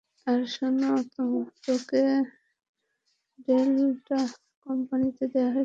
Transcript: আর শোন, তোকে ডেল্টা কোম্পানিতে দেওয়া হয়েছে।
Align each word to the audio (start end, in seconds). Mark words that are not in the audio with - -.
আর 0.27 0.39
শোন, 0.45 0.75
তোকে 1.65 2.03
ডেল্টা 3.47 4.19
কোম্পানিতে 4.65 5.23
দেওয়া 5.33 5.51
হয়েছে। 5.51 5.59